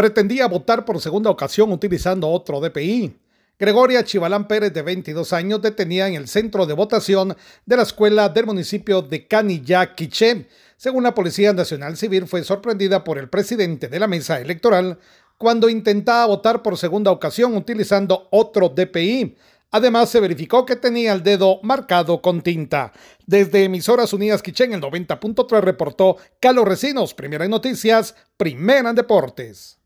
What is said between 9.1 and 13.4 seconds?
Canilla, Quiché. Según la Policía Nacional Civil, fue sorprendida por el